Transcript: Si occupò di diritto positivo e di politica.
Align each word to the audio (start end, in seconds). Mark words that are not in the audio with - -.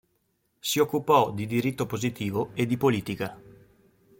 Si 0.59 0.79
occupò 0.79 1.31
di 1.31 1.45
diritto 1.45 1.85
positivo 1.85 2.49
e 2.55 2.65
di 2.65 2.75
politica. 2.75 3.39